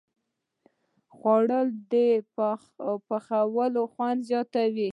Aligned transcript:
خوړل 1.15 1.67
د 1.91 1.93
پخلي 3.07 3.81
خوند 3.93 4.19
زیاتوي 4.29 4.89